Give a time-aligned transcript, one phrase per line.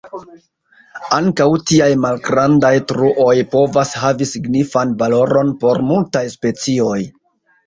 [1.17, 6.99] Ankaŭ tiaj malgrandaj truoj povas havi signifan valoron por multaj specioj.